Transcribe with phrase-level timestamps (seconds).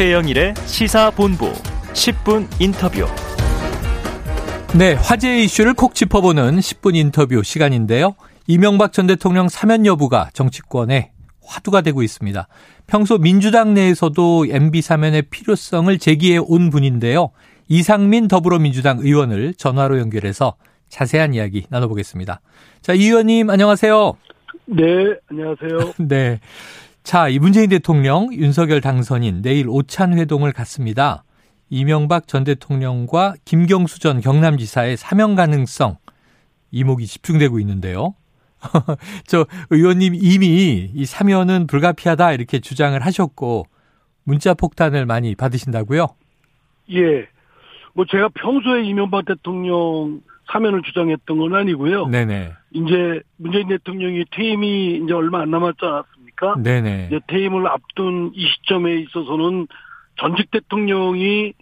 [0.00, 1.52] 최영일의 시사본부
[1.92, 3.04] 10분 인터뷰.
[4.74, 8.14] 네, 화제 이슈를 콕 짚어보는 10분 인터뷰 시간인데요.
[8.46, 11.10] 이명박 전 대통령 사면 여부가 정치권에
[11.44, 12.48] 화두가 되고 있습니다.
[12.86, 17.32] 평소 민주당 내에서도 MB 사면의 필요성을 제기해 온 분인데요.
[17.68, 20.56] 이상민 더불어민주당 의원을 전화로 연결해서
[20.88, 22.40] 자세한 이야기 나눠보겠습니다.
[22.80, 24.14] 자, 이 의원님 안녕하세요.
[24.64, 24.84] 네,
[25.30, 25.92] 안녕하세요.
[26.08, 26.40] 네.
[27.10, 31.24] 자, 이 문재인 대통령 윤석열 당선인 내일 오찬 회동을 갖습니다.
[31.68, 35.96] 이명박 전 대통령과 김경수 전 경남지사의 사면 가능성
[36.70, 38.14] 이목이 집중되고 있는데요.
[39.26, 43.64] 저 의원님 이미 이 사면은 불가피하다 이렇게 주장을 하셨고
[44.22, 46.14] 문자 폭탄을 많이 받으신다고요?
[46.92, 47.26] 예.
[47.92, 50.20] 뭐 제가 평소에 이명박 대통령
[50.52, 52.06] 사면을 주장했던 건 아니고요.
[52.06, 52.52] 네네.
[52.70, 56.19] 이제 문재인 대통령이 퇴임이 이제 얼마 안 남았지 않았습니까?
[56.62, 57.06] 네네.
[57.08, 59.66] 이제 퇴임을 앞둔 이 시점에 있어서는
[60.18, 61.54] 전직 대통령이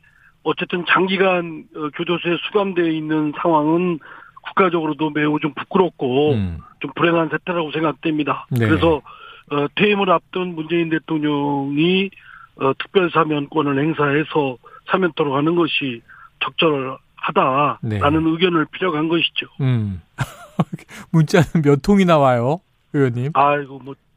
[0.43, 3.99] 어쨌든 장기간 어, 교도소에 수감되어 있는 상황은
[4.43, 6.59] 국가적으로도 매우 좀 부끄럽고 음.
[6.81, 8.47] 좀 불행한 세태라고 생각됩니다.
[8.51, 8.67] 네.
[8.67, 9.03] 그래서
[9.51, 12.11] 어, 퇴임을 앞둔 문재인 대통령이
[12.57, 14.57] 어, 특별사면권을 행사해서
[14.91, 16.03] 사면토록 하는 것이
[16.41, 17.99] 적절하다라는 네.
[18.01, 19.47] 의견을 피력한 것이죠.
[19.61, 20.03] 음.
[21.13, 22.61] 문자는 몇 통이 나와요,
[22.93, 23.33] 의원님?
[23.35, 24.08] 아이고 뭐, 셀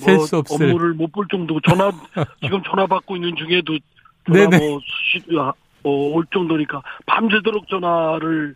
[0.00, 0.26] 뭐.
[0.50, 1.90] 업무를 못 볼 정도고 전화
[2.42, 3.78] 지금 전화 받고 있는 중에도
[4.26, 4.58] 전화 네네.
[4.58, 8.54] 뭐 수시 아, 어, 올 정도니까 밤새도록 전화를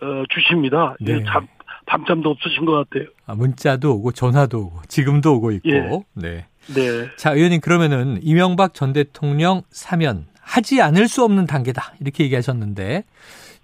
[0.00, 0.96] 어, 주십니다.
[1.00, 1.24] 이게 네.
[1.26, 1.46] 잠
[1.86, 3.08] 밤잠도 없으신 것 같아요.
[3.26, 5.68] 아, 문자도 오고 전화도 오고 지금도 오고 있고.
[5.68, 6.02] 예.
[6.14, 6.46] 네.
[6.74, 7.08] 네.
[7.16, 11.94] 자, 의원님 그러면은 이명박 전 대통령 사면 하지 않을 수 없는 단계다.
[12.00, 13.04] 이렇게 얘기하셨는데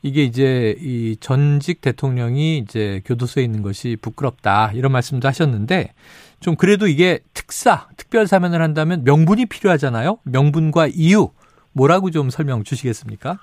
[0.03, 4.73] 이게 이제 이 전직 대통령이 이제 교도소에 있는 것이 부끄럽다.
[4.75, 5.93] 이런 말씀도 하셨는데
[6.41, 10.19] 좀 그래도 이게 특사, 특별 사면을 한다면 명분이 필요하잖아요.
[10.25, 11.31] 명분과 이유
[11.73, 13.39] 뭐라고 좀 설명 주시겠습니까?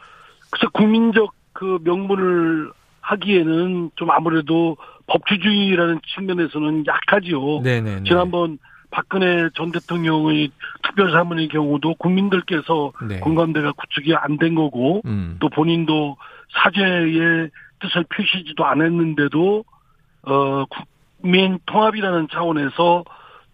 [0.51, 2.71] 그래서 국민적 그 명분을
[3.01, 4.77] 하기에는 좀 아무래도
[5.07, 7.61] 법치주의라는 측면에서는 약하지요.
[7.61, 8.03] 네네.
[8.05, 8.57] 지난번
[8.91, 10.51] 박근혜 전 대통령의
[10.83, 13.19] 특별 사면의 경우도 국민들께서 네.
[13.19, 15.37] 공감대가 구축이 안 된 거고 음.
[15.39, 16.15] 또 본인도
[16.53, 17.49] 사죄의
[17.79, 19.65] 뜻을 표시지도 않았는데도
[20.25, 20.65] 어
[21.23, 23.05] 국민 통합이라는 차원에서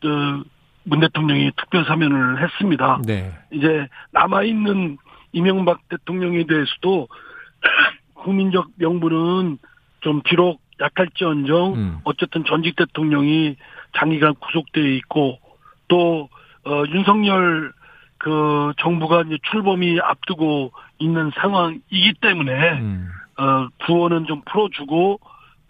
[0.02, 3.00] 그문 대통령이 특별 사면을 했습니다.
[3.06, 3.32] 네.
[3.52, 4.98] 이제 남아 있는
[5.32, 7.08] 이명박 대통령에 대해서도
[8.16, 9.60] 국민적 명분은
[10.02, 12.00] 좀 비록 약할지언정 음.
[12.06, 13.56] 어쨌든 전직 대통령이
[13.98, 15.40] 장기간 구속되어 있고
[15.88, 16.28] 또
[16.66, 17.72] 어, 윤석열
[18.18, 23.10] 그 정부가 이제 출범이 앞두고 있는 상황이기 때문에 음.
[23.38, 25.20] 어, 구원은 좀 풀어주고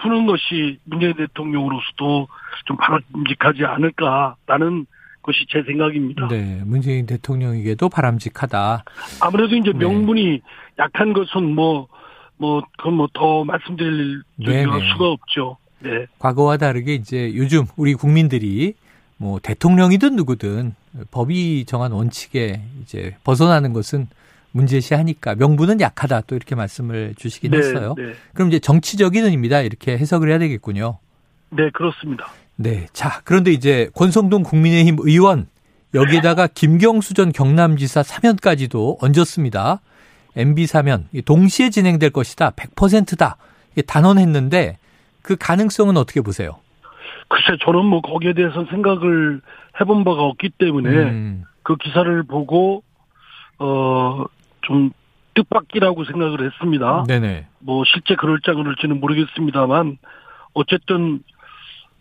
[0.02, 2.28] 푸는 것이 문재인 대통령으로서도
[2.66, 4.86] 좀 바람직하지 않을까라는
[5.22, 6.28] 것이 제 생각입니다.
[6.30, 6.62] 네.
[6.66, 8.84] 문재인 대통령에게도 바람직하다.
[9.22, 9.78] 아무래도 이제 네.
[9.80, 10.42] 명분이
[10.80, 11.88] 약한 것은 뭐,
[12.38, 14.64] 뭐, 그건 뭐 더 말씀드릴 네네.
[14.94, 15.58] 수가 없죠.
[15.80, 16.06] 네.
[16.20, 18.74] 과거와 다르게 이제 요즘 우리 국민들이
[19.18, 20.74] 뭐 대통령이든 누구든
[21.12, 24.08] 법이 정한 원칙에 이제 벗어나는 것은
[24.52, 27.96] 문제시하니까 명분은 약하다 또 이렇게 말씀을 주시긴 했어요.
[27.98, 28.14] 네.
[28.34, 30.98] 그럼 이제 정치적인 의미다 이렇게 해석을 해야 되겠군요.
[31.50, 32.28] 네, 그렇습니다.
[32.56, 32.88] 네.
[32.94, 35.48] 자, 그런데 이제 권성동 국민의힘 의원
[35.94, 39.82] 여기에다가 김경수 전 경남지사 사면까지도 얹었습니다.
[40.36, 42.52] MB 사면 이 동시에 진행될 것이다.
[42.52, 43.38] 100%다.
[43.72, 44.78] 이게 단언했는데
[45.22, 46.60] 그 가능성은 어떻게 보세요?
[47.28, 49.42] 글쎄, 저는 뭐 거기에 대해서 생각을
[49.80, 52.84] 해본 바가 없기 때문에 음, 그 기사를 보고,
[53.60, 54.26] 어,
[54.70, 54.92] 좀
[55.34, 57.04] 뜻밖이라고 생각을 했습니다.
[57.08, 57.48] 네네.
[57.60, 59.98] 뭐 실제 그럴지 안 그럴지는 모르겠습니다만
[60.54, 61.24] 어쨌든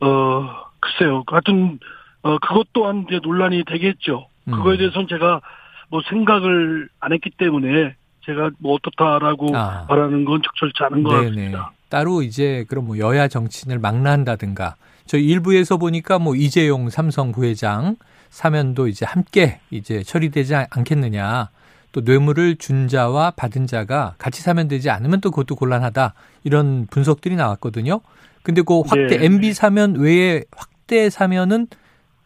[0.00, 0.48] 어
[0.80, 1.78] 글쎄요 같은
[2.22, 4.28] 어 그것 또한 이제 논란이 되겠죠.
[4.44, 4.78] 그거에 음.
[4.78, 5.40] 대해서는 제가
[5.88, 7.94] 뭐 생각을 안 했기 때문에
[8.26, 9.86] 제가 뭐 어떻다라고 아.
[9.88, 11.28] 말하는 건 적절치 않은 것 네네.
[11.30, 11.72] 같습니다.
[11.88, 14.74] 따로 이제 그럼 뭐 여야 정치인을 망라한다든가
[15.06, 17.96] 저희 일부에서 보니까 뭐 이재용 삼성 부회장
[18.28, 21.48] 사면도 이제 함께 이제 처리되지 않- 않겠느냐.
[21.92, 26.14] 또 뇌물을 준 자와 받은 자가 같이 사면 되지 않으면 또 그것도 곤란하다.
[26.44, 28.00] 이런 분석들이 나왔거든요.
[28.42, 29.24] 근데 그 확대 네.
[29.24, 31.66] MB 사면 외에 확대 사면은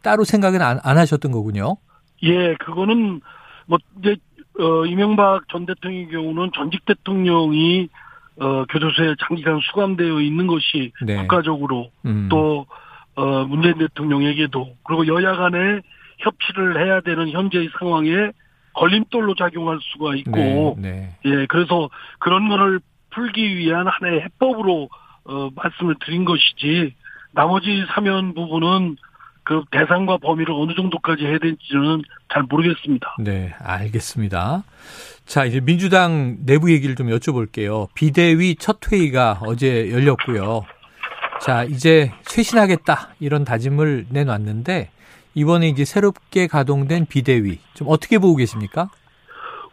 [0.02, 1.76] 따로 생각은 안, 안 하셨던 거군요.
[2.22, 3.20] 예, 그거는
[3.66, 4.16] 뭐 이제
[4.58, 7.88] 어 이명박 전 대통령의 경우는 전직 대통령이
[8.38, 11.16] 어 교도소에 장기간 수감되어 있는 것이 네.
[11.16, 12.28] 국가적으로 음.
[12.30, 12.66] 또
[13.14, 15.80] 어, 문재인 대통령에게도 그리고 여야 간에
[16.18, 18.32] 협치를 해야 되는 현재의 상황에
[18.74, 21.16] 걸림돌로 작용할 수가 있고 네, 네.
[21.24, 22.80] 예 그래서 그런 거를
[23.10, 24.88] 풀기 위한 하나의 해법으로
[25.24, 26.94] 어, 말씀을 드린 것이지
[27.32, 28.96] 나머지 사면 부분은
[29.44, 32.02] 그 대상과 범위를 어느 정도까지 해야 될지는
[32.32, 33.16] 잘 모르겠습니다.
[33.18, 34.62] 네, 알겠습니다.
[35.26, 37.88] 자, 이제 민주당 내부 얘기를 좀 여쭤볼게요.
[37.94, 40.64] 비대위 첫 회의가 어제 열렸고요.
[41.40, 44.90] 자, 이제 쇄신하겠다 이런 다짐을 내놨는데
[45.34, 48.90] 이번에 이제 새롭게 가동된 비대위 좀 어떻게 보고 계십니까?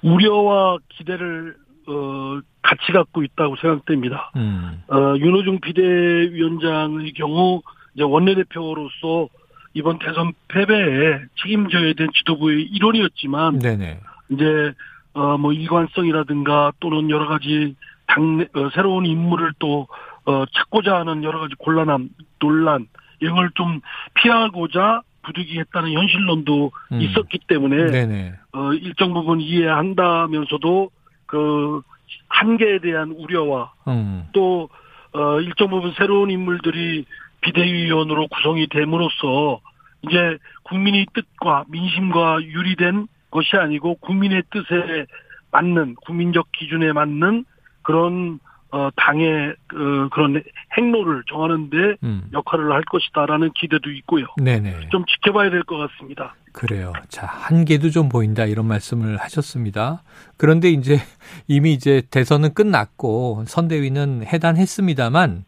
[0.02, 1.56] 우려와 기대를
[1.88, 4.32] 어, 같이 갖고 있다고 생각됩니다.
[4.36, 4.84] 음.
[4.88, 7.62] 어, 윤호중 비대위원장의 경우
[7.96, 9.28] 이제 원내대표로서
[9.74, 14.00] 이번 대선 패배에 책임져야 된 지도부의 일원이었지만 네네.
[14.30, 14.74] 이제
[15.14, 17.76] 어 뭐 일관성이라든가 또는 여러 가지
[18.08, 19.88] 당 어, 새로운 인물을 또
[20.26, 22.10] 어, 찾고자 하는 여러 가지 곤란함,
[22.40, 22.88] 논란
[23.20, 23.82] 이런 걸좀
[24.14, 27.01] 피하고자 부득이했다는 현실론도 음.
[27.01, 28.33] 있었기 때문에 네네.
[28.54, 30.92] 어, 일정 부분 이해한다면서도
[31.25, 31.81] 그
[32.27, 34.27] 한계에 대한 우려와 음.
[34.33, 34.69] 또
[35.13, 37.06] 어, 일정 부분 새로운 인물들이
[37.42, 39.62] 비대위원으로 구성이 됨으로써
[40.04, 45.06] 이제 국민의 뜻과 민심과 유리된 것이 아니고 국민의 뜻에
[45.51, 47.45] 맞는 국민적 기준에 맞는
[47.81, 48.39] 그런
[48.71, 50.44] 어, 당의 어, 그런
[50.77, 52.30] 행로를 정하는데 음.
[52.33, 54.25] 역할을 할 것이다라는 기대도 있고요.
[54.38, 54.89] 네네.
[54.92, 56.36] 좀 지켜봐야 될 것 같습니다.
[56.51, 56.94] 그래요.
[57.10, 60.04] 자, 한계도 좀 보인다 이런 말씀을 하셨습니다.
[60.38, 60.98] 그런데 이제
[61.48, 65.45] 이미 이제 대선은 끝났고 선대위는 해단했습니다만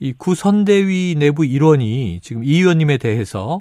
[0.00, 3.58] 이 구선대위 내부 일원이 지금 이 의원님에 대해서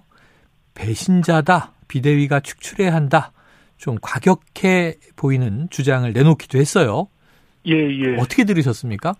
[0.74, 1.74] 배신자다.
[1.88, 3.32] 비대위가 축출해야 한다.
[3.78, 7.08] 좀 과격해 보이는 주장을 내놓기도 했어요.
[7.68, 8.16] 예, 예.
[8.18, 9.14] 어떻게 들으셨습니까?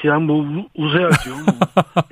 [0.00, 1.30] 그냥 뭐 우, 우세하죠.
[1.30, 1.44] 뭐.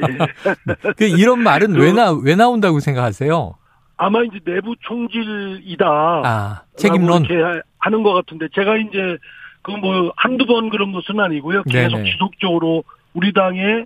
[0.11, 0.93] 예.
[0.97, 3.55] 그 이런 말은 그- 왜, 나, 왜 나온다고 생각하세요?
[3.99, 5.87] 아마 이제 내부 총질이다.
[5.87, 7.25] 아, 책임론.
[7.25, 9.17] 이렇게 하는 것 같은데 제가 이제
[9.63, 11.65] 그 뭐 한두 번 그런 것은 아니고요.
[11.65, 12.13] 계속 네네.
[12.13, 13.85] 지속적으로 우리 당의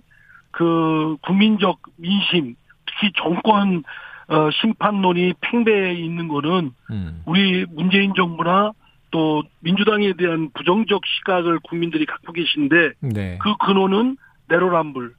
[0.51, 3.83] 그 국민적 민심, 특히 정권
[4.27, 8.71] 어, 심판론이 팽배해 있는 거는 음, 우리 문재인 정부나
[9.11, 13.37] 또 민주당에 대한 부정적 시각을 국민들이 갖고 계신데 네.
[13.41, 14.17] 그 근원은
[14.47, 15.13] 내로남불,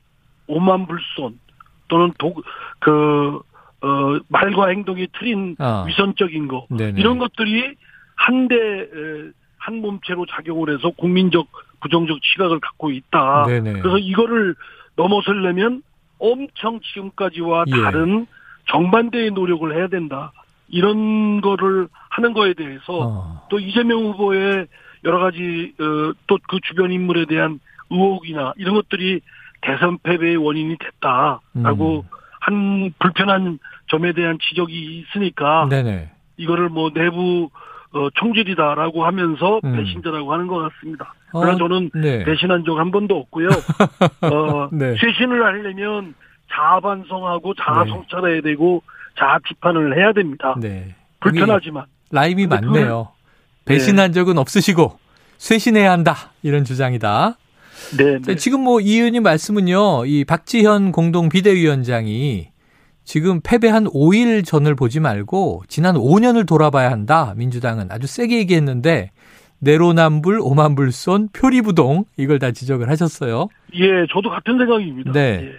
[0.46, 1.38] 오만불손
[1.88, 2.34] 또는 도,
[2.80, 3.40] 그,
[3.82, 5.84] 어, 말과 행동이 틀린 아.
[5.86, 6.66] 위선적인 거.
[6.70, 6.98] 네네.
[6.98, 7.74] 이런 것들이
[8.16, 8.86] 한대, 에,
[9.58, 11.46] 한 몸체로 작용을 해서 국민적
[11.80, 13.44] 부정적 시각을 갖고 있다.
[13.46, 13.80] 네네.
[13.80, 14.54] 그래서 이거를
[14.96, 15.82] 넘어서려면
[16.18, 17.82] 엄청 지금까지와 예.
[17.82, 18.26] 다른
[18.70, 20.32] 정반대의 노력을 해야 된다.
[20.72, 24.66] 이런 거를 하는 거에 대해서 어, 또 이재명 후보의
[25.04, 27.60] 여러 가지 어, 또그 주변 인물에 대한
[27.90, 29.20] 의혹이나 이런 것들이
[29.60, 32.16] 대선 패배의 원인이 됐다라고 음.
[32.40, 33.58] 한 불편한
[33.88, 36.10] 점에 대한 지적이 있으니까 네네.
[36.38, 37.50] 이거를 뭐 내부
[37.92, 39.76] 어, 총질이다라고 하면서 음.
[39.76, 41.14] 배신자라고 하는 것 같습니다.
[41.32, 42.24] 어, 그러나 저는 네.
[42.24, 43.48] 배신한 적 한 번도 없고요.
[44.32, 44.96] 어, 네.
[44.96, 46.14] 쇄신을 하려면
[46.50, 48.82] 자아 반성하고 자아 성찰해야 되고
[49.18, 50.54] 자아 비판을 해야 됩니다.
[50.60, 50.94] 네.
[51.20, 53.08] 불편하지만 라임이 많네요.
[53.64, 54.98] 배신한 적은 없으시고
[55.38, 57.36] 쇄신해야 한다 이런 주장이다.
[57.96, 58.36] 네, 자, 네.
[58.36, 60.06] 지금 뭐 이 의원님 말씀은요.
[60.06, 62.48] 이 박지현 공동 비대위원장이
[63.04, 67.34] 지금 패배한 5일 전을 보지 말고 지난 5년을 돌아봐야 한다.
[67.36, 69.10] 민주당은 아주 세게 얘기했는데
[69.62, 73.48] 내로남불, 오만불손, 표리부동 이걸 다 지적을 하셨어요.
[73.74, 75.12] 예, 저도 같은 생각입니다.
[75.12, 75.40] 네.
[75.44, 75.52] 예.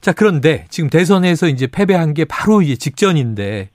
[0.00, 3.68] 자, 그런데 지금 대선에서 이제 패배한 게 바로 이제 직전인데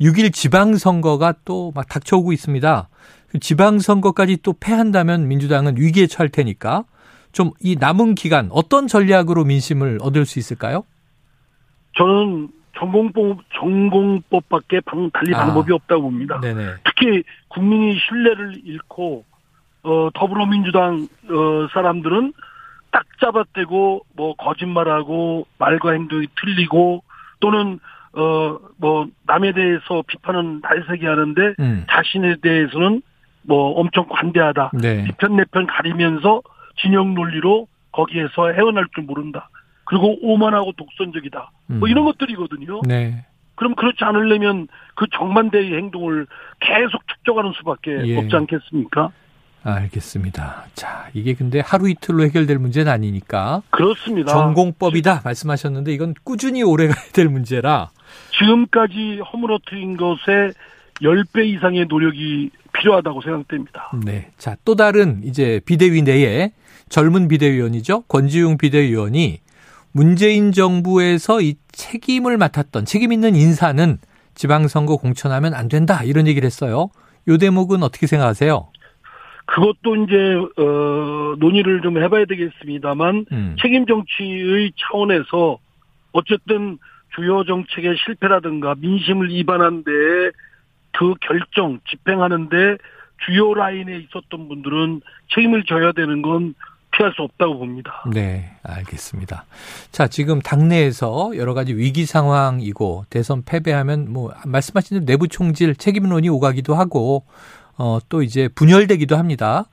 [0.00, 2.88] 6일 지방선거가 또 막 닥쳐오고 있습니다.
[3.28, 6.84] 그 지방선거까지 또 패한다면 민주당은 위기에 처할 테니까
[7.32, 10.82] 좀 이 남은 기간 어떤 전략으로 민심을 얻을 수 있을까요?
[11.96, 15.44] 저는 전공법 전공법밖에 방, 달리 아.
[15.44, 16.40] 방법이 없다고 봅니다.
[16.40, 16.66] 네네.
[16.84, 19.24] 특히 국민이 신뢰를 잃고
[19.82, 22.32] 어, 더불어민주당 어, 사람들은
[22.92, 27.02] 딱 잡아떼고 뭐 거짓말하고 말과 행동이 틀리고
[27.40, 27.78] 또는
[28.12, 31.84] 어 뭐 남에 대해서 비판은 날세게 하는데 음.
[31.90, 33.02] 자신에 대해서는
[33.42, 34.72] 뭐 엄청 관대하다.
[34.80, 35.04] 네.
[35.04, 36.42] 뒤편 내편 가리면서
[36.80, 39.50] 진영 논리로 거기에서 헤어날 줄 모른다.
[39.84, 41.50] 그리고 오만하고 독선적이다.
[41.66, 41.88] 뭐 음.
[41.88, 42.80] 이런 것들이거든요.
[42.86, 43.24] 네.
[43.56, 46.26] 그럼 그렇지 않으려면 그 정반대의 행동을
[46.60, 48.16] 계속 축적하는 수밖에 예.
[48.16, 49.10] 없지 않겠습니까?
[49.62, 50.66] 알겠습니다.
[50.74, 54.32] 자, 이게 근데 하루 이틀로 해결될 문제는 아니니까 그렇습니다.
[54.32, 57.90] 전공법이다 말씀하셨는데 이건 꾸준히 오래 가야 될 문제라
[58.38, 60.52] 지금까지 허물어뜨린 것에
[61.02, 63.90] 10배 이상의 노력이 필요하다고 생각됩니다.
[64.04, 64.30] 네.
[64.38, 66.52] 자, 또 다른 이제 비대위 내에
[66.88, 68.02] 젊은 비대위원이죠.
[68.02, 69.40] 권지웅 비대위원이
[69.92, 73.98] 문재인 정부에서 이 책임을 맡았던 책임 있는 인사는
[74.34, 76.02] 지방선거 공천하면 안 된다.
[76.04, 76.90] 이런 얘기를 했어요.
[77.28, 78.68] 요 대목은 어떻게 생각하세요?
[79.50, 80.14] 그것도 이제
[80.62, 83.56] 어 논의를 좀 해봐야 되겠습니다만 음.
[83.60, 85.58] 책임 정치의 차원에서
[86.12, 86.78] 어쨌든
[87.16, 89.90] 주요 정책의 실패라든가 민심을 이반한데
[90.92, 92.76] 그 결정 집행하는데
[93.26, 95.00] 주요 라인에 있었던 분들은
[95.34, 96.54] 책임을 져야 되는 건
[96.92, 98.04] 피할 수 없다고 봅니다.
[98.12, 99.44] 네, 알겠습니다.
[99.90, 106.28] 자, 지금 당내에서 여러 가지 위기 상황이고 대선 패배하면 뭐 말씀하신 대로 내부 총질 책임론이
[106.28, 107.24] 오가기도 하고
[107.80, 109.64] 어, 또 이제 분열되기도 합니다.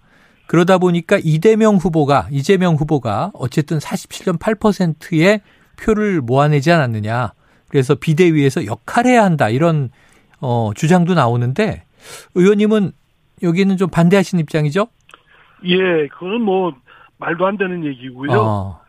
[0.47, 5.41] 그러다 보니까 이대명 후보가 이재명 후보가 어쨌든 47.8%의
[5.77, 7.33] 표를 모아내지 않았느냐.
[7.67, 9.49] 그래서 비대위에서 역할해야 한다.
[9.49, 9.89] 이런
[10.39, 11.83] 어, 주장도 나오는데
[12.35, 12.93] 의원님은
[13.43, 14.87] 여기는 좀 반대하시는 입장이죠?
[15.65, 16.73] 예, 그거는 뭐
[17.17, 18.31] 말도 안 되는 얘기고요.
[18.31, 18.81] 어.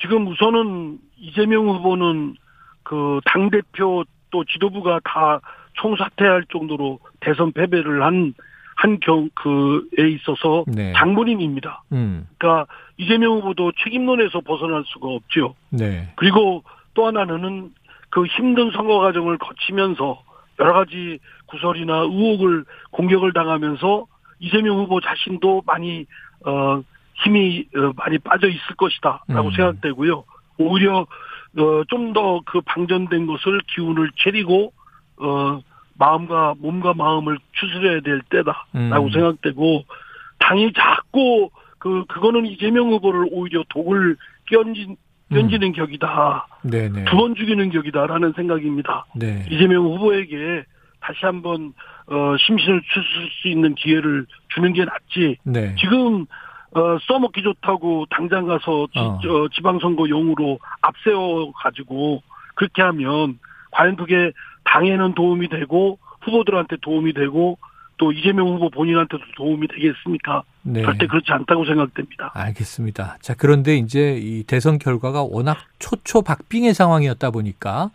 [0.00, 2.34] 지금 우선은 이재명 후보는
[2.82, 5.40] 그 당 대표 또 지도부가 다
[5.74, 8.34] 총사퇴할 정도로 대선 패배를 한,
[8.76, 10.92] 한 경, 그에 있어서 네.
[10.92, 11.82] 장본인입니다.
[11.92, 12.26] 음.
[12.38, 12.66] 그러니까
[12.98, 15.54] 이재명 후보도 책임론에서 벗어날 수가 없죠.
[15.70, 16.12] 네.
[16.16, 16.62] 그리고
[16.94, 17.72] 또 하나는
[18.10, 20.22] 그 힘든 선거 과정을 거치면서
[20.60, 24.06] 여러 가지 구설이나 의혹을 공격을 당하면서
[24.40, 26.06] 이재명 후보 자신도 많이
[26.44, 26.82] 어
[27.24, 29.54] 힘이 어, 많이 빠져 있을 것이다라고 음.
[29.56, 30.24] 생각되고요.
[30.58, 31.06] 오히려
[31.58, 34.72] 어, 좀 더 그 방전된 것을 기운을 차리고
[35.18, 35.60] 어
[35.98, 39.10] 마음과 몸과 마음을 추스려야 될 때다라고 음.
[39.10, 39.84] 생각되고
[40.38, 44.16] 당이 자꾸 그 그거는 이재명 후보를 오히려 독을
[44.48, 44.96] 끼얹은
[45.30, 46.46] 끼얹는 격이다.
[46.62, 47.04] 네네.
[47.06, 49.06] 두번 죽이는 격이다라는 생각입니다.
[49.16, 49.44] 네.
[49.50, 50.64] 이재명 후보에게
[51.00, 51.72] 다시 한번
[52.06, 55.38] 어, 심신을 추스릴 수 있는 기회를 주는 게 낫지.
[55.44, 55.74] 네.
[55.76, 56.26] 지금
[56.72, 59.18] 어, 써먹기 좋다고 당장 가서 지, 어.
[59.24, 62.22] 어, 지방선거용으로 앞세워 가지고
[62.54, 63.38] 그렇게 하면
[63.72, 64.32] 과연 그게
[64.66, 67.58] 당에는 도움이 되고 후보들한테 도움이 되고
[67.98, 70.42] 또 이재명 후보 본인한테도 도움이 되겠습니까?
[70.62, 70.82] 네.
[70.82, 72.30] 절대 그렇지 않다고 생각됩니다.
[72.34, 73.16] 알겠습니다.
[73.20, 77.90] 자, 그런데 이제 이 대선 결과가 워낙 초초박빙의 상황이었다 보니까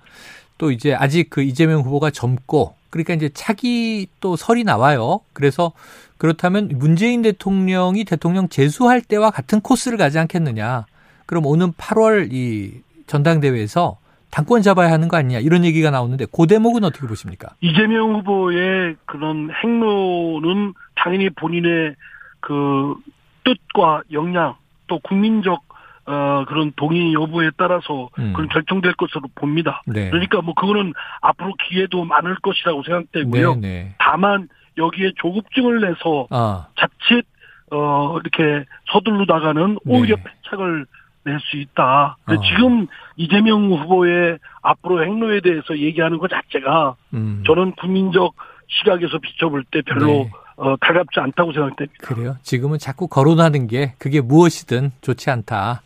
[0.57, 5.21] 또 이제 아직 그 이재명 후보가 젊고 그러니까 이제 차기 또 설이 나와요.
[5.33, 5.71] 그래서
[6.17, 10.85] 그렇다면 문재인 대통령이 대통령 재수할 때와 같은 코스를 가지 않겠느냐.
[11.25, 13.97] 그럼 오는 8월 이 전당대회에서
[14.31, 17.50] 당권 잡아야 하는 거 아니냐 이런 얘기가 나오는데 그 대목은 어떻게 보십니까?
[17.59, 21.95] 이재명 후보의 그런 행로는 당연히 본인의
[22.39, 22.95] 그
[23.43, 24.55] 뜻과 역량
[24.88, 25.61] 또 국민적
[26.05, 28.33] 어 그런 동의 여부에 따라서 음.
[28.33, 29.83] 그런 결정될 것으로 봅니다.
[29.85, 30.09] 네.
[30.09, 33.55] 그러니까 뭐 그거는 앞으로 기회도 많을 것이라고 생각되고요.
[33.55, 33.95] 네, 네.
[34.00, 34.47] 다만
[34.77, 37.25] 여기에 조급증을 내서 아, 자칫
[37.71, 40.23] 어 이렇게 서둘르다가는 오히려 네.
[40.23, 40.88] 패착을
[41.23, 42.17] 낼 수 있다.
[42.25, 42.41] 어.
[42.41, 47.43] 지금 이재명 후보의 앞으로 행로에 대해서 얘기하는 것 자체가 음.
[47.45, 48.33] 저는 국민적
[48.67, 50.31] 시각에서 비춰볼 때 별로 네.
[50.55, 51.93] 어, 달갑지 않다고 생각됩니다.
[52.01, 52.37] 그래요.
[52.43, 55.81] 지금은 자꾸 거론하는 게 그게 무엇이든 좋지 않다.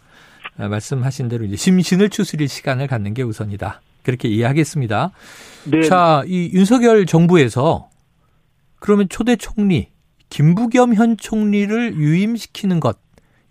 [0.58, 3.82] 아, 말씀하신 대로 이제 심신을 추스릴 시간을 갖는 게 우선이다.
[4.04, 5.12] 그렇게 이해하겠습니다.
[5.66, 7.90] 네, 자, 이 윤석열 정부에서
[8.80, 9.90] 그러면 초대 총리
[10.30, 12.98] 김부겸 현 총리를 유임시키는 것.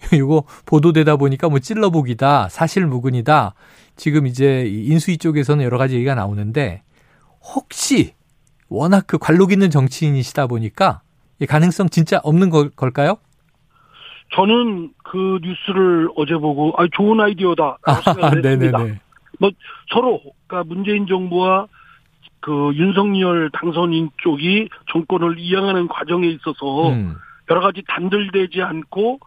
[0.14, 3.54] 이거 보도되다 보니까 뭐 찔러보기다, 사실무근이다.
[3.96, 6.82] 지금 이제 이 인수위 쪽에서는 여러 가지 얘기가 나오는데
[7.54, 8.14] 혹시
[8.68, 11.02] 워낙 그 관록 있는 정치인이시다 보니까
[11.40, 13.18] 이 가능성 진짜 없는 걸, 걸까요?
[14.34, 18.78] 저는 그 뉴스를 어제 보고 아 좋은 아이디어다 생각을 했습니다.
[18.78, 19.00] 네네네.
[19.38, 19.50] 뭐
[19.92, 21.66] 서로 그러니까 문재인 정부와
[22.40, 27.16] 그 윤석열 당선인 쪽이 정권을 이양하는 과정에 있어서 음.
[27.50, 29.20] 여러 가지 단절되지 않고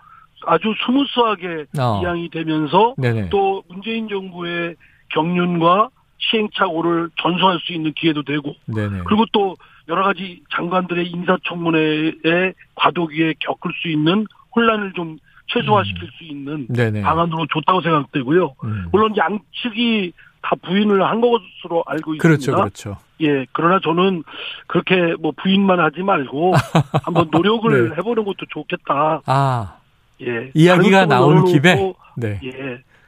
[0.45, 1.99] 아주 smooth하게 어.
[2.01, 3.29] 이양이 되면서 네네.
[3.29, 4.75] 또 문재인 정부의
[5.09, 5.89] 경륜과
[6.19, 9.03] 시행착오를 전수할 수 있는 기회도 되고 네네.
[9.05, 9.55] 그리고 또
[9.87, 14.25] 여러 가지 장관들의 인사청문회에 과도기에 겪을 수 있는
[14.55, 15.17] 혼란을 좀
[15.47, 17.01] 최소화시킬 수 있는 네네.
[17.01, 18.55] 방안으로 좋다고 생각되고요.
[18.63, 18.87] 음.
[18.91, 22.21] 물론 양측이 다 부인을 한 것으로 알고 있습니다.
[22.21, 22.97] 그렇죠, 그렇죠.
[23.21, 24.23] 예, 그러나 저는
[24.67, 26.53] 그렇게 뭐 부인만 하지 말고
[27.03, 27.95] 한번 노력을 네.
[27.95, 29.21] 해보는 것도 좋겠다.
[29.25, 29.77] 아,
[30.21, 32.39] 예, 이야기가 나온 김에 네.
[32.43, 32.51] 예,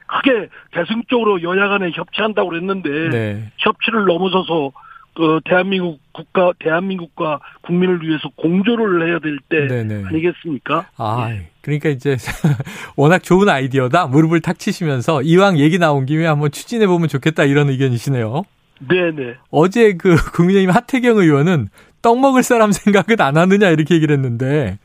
[0.06, 3.52] 크게 대승적으로 여야 간에 협치한다고 그랬는데 네.
[3.58, 4.72] 협치를 넘어서서
[5.14, 10.04] 그 대한민국 국가 대한민국과 국민을 위해서 공조를 해야 될때 네네.
[10.06, 10.86] 아니겠습니까?
[10.96, 11.48] 아, 예.
[11.62, 12.16] 그러니까 이제
[12.96, 14.06] 워낙 좋은 아이디어다.
[14.06, 18.44] 무릎을 탁 치시면서 이왕 얘기 나온 김에 한번 추진해 보면 좋겠다 이런 의견이시네요.
[18.88, 19.34] 네네.
[19.50, 21.68] 어제 그 국민의힘 하태경 의원은
[22.02, 24.78] 떡 먹을 사람 생각은 안 하느냐 이렇게 얘기를 했는데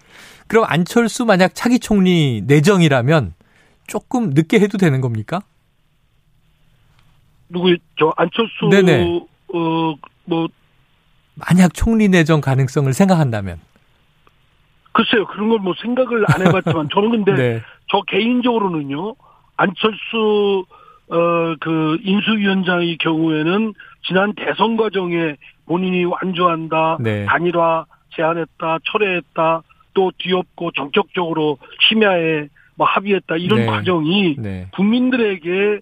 [0.48, 3.34] 그럼 안철수 만약 차기 총리 내정이라면
[3.88, 5.42] 조금 늦게 해도 되는 겁니까?
[7.50, 9.22] 누구 저 안철수 네네.
[9.54, 9.96] 어
[10.28, 10.48] 뭐
[11.36, 13.60] 만약 총리 내정 가능성을 생각한다면.
[14.92, 17.62] 글쎄요 그런 걸 뭐 생각을 안 해봤지만 저는 근데 네.
[17.92, 19.16] 저 개인적으로는요
[19.58, 20.66] 안철수
[21.08, 23.74] 어, 그, 인수위원장의 경우에는
[24.08, 25.36] 지난 대선 과정에
[25.68, 27.26] 본인이 완주한다, 네.
[27.26, 27.86] 단일화
[28.16, 29.62] 제안했다, 철회했다,
[29.96, 31.58] 또 뒤엎고 전격적으로
[31.90, 33.66] 심야에 뭐 합의했다, 이런 네.
[33.66, 34.68] 과정이 네.
[34.74, 35.80] 국민들에게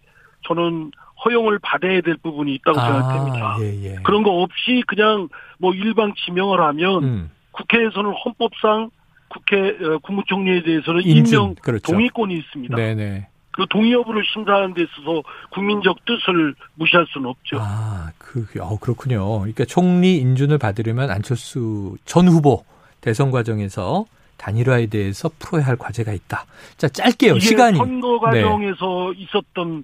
[0.47, 0.91] 저는
[1.25, 3.55] 허용을 받아야 될 부분이 있다고 생각됩니다.
[3.55, 3.95] 아, 예, 예.
[4.03, 5.27] 그런 거 없이 그냥
[5.57, 8.91] 뭐 일방 지명을 하면 음, 국회에서는 헌법상
[9.29, 11.91] 국회 어, 국무총리에 대해서는 인준, 임명 그렇죠.
[11.91, 12.75] 동의권이 있습니다.
[12.75, 13.27] 네네.
[13.51, 17.57] 그 동의 여부를 심사하는 데 있어서 국민적 뜻을 무시할 수는 없죠.
[17.59, 19.39] 아, 그, 어, 그렇군요.
[19.39, 22.63] 그러니까 총리 인준을 받으려면 안철수 전 후보
[23.03, 24.05] 대선 과정에서
[24.37, 26.45] 단일화에 대해서 풀어야 할 과제가 있다.
[26.77, 27.37] 자, 짧게요.
[27.39, 27.77] 시간이.
[27.77, 29.83] 선거 과정에서 있었던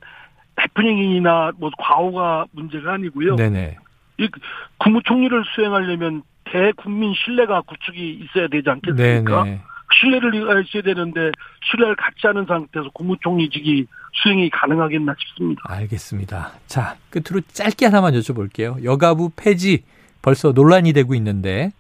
[0.60, 3.36] 해프닝이나 뭐 과오가 문제가 아니고요.
[3.36, 3.76] 네네.
[4.20, 4.30] 이
[4.78, 9.44] 국무총리를 수행하려면 대국민 신뢰가 구축이 있어야 되지 않겠습니까?
[9.44, 9.62] 네네.
[10.00, 11.32] 신뢰를 있어야 되는데
[11.70, 15.62] 신뢰를 갖지 않은 상태에서 국무총리직이 수행이 가능하겠나 싶습니다.
[15.66, 16.54] 알겠습니다.
[16.68, 18.82] 자, 끝으로 짧게 하나만 여쭤볼게요.
[18.82, 19.84] 여가부 폐지
[20.22, 21.72] 벌써 논란이 되고 있는데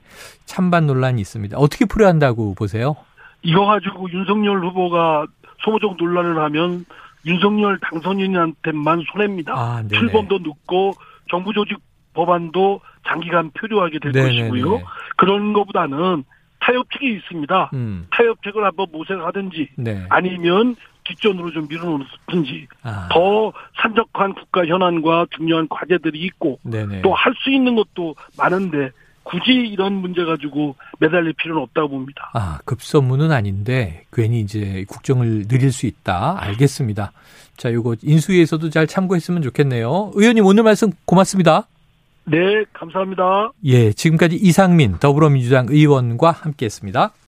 [0.45, 1.57] 찬반 논란이 있습니다.
[1.57, 2.95] 어떻게 풀어야 한다고 보세요?
[3.41, 5.25] 이거 가지고 윤석열 후보가
[5.63, 6.85] 소모적 논란을 하면
[7.25, 9.53] 윤석열 당선인한테만 손해입니다.
[9.53, 9.83] 아.
[9.87, 10.93] 출범도 늦고
[11.29, 11.77] 정부 조직
[12.13, 14.49] 법안도 장기간 표류하게 될 네네네.
[14.49, 14.81] 것이고요.
[15.17, 16.23] 그런 것보다는
[16.59, 17.71] 타협책이 있습니다.
[17.73, 20.05] 음, 타협책을 한번 모색하든지 네.
[20.09, 20.75] 아니면
[21.09, 23.51] 뒷전으로 좀 밀어놓든지 아, 더
[23.81, 26.59] 산적한 국가 현안과 중요한 과제들이 있고.
[27.03, 28.91] 또 할 수 있는 것도 많은데
[29.23, 32.31] 굳이 이런 문제 가지고 매달릴 필요는 없다고 봅니다.
[32.33, 36.37] 아, 급선무는 아닌데 괜히 이제 국정을 늘릴 수 있다.
[36.41, 37.11] 알겠습니다.
[37.55, 40.11] 자, 요거 인수위에서도 잘 참고했으면 좋겠네요.
[40.15, 41.67] 의원님 오늘 말씀 고맙습니다.
[42.25, 43.51] 네, 감사합니다.
[43.65, 47.11] 예, 지금까지 이상민 더불어민주당 의원과 함께했습니다.